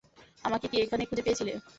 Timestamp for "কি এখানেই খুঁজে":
0.67-1.23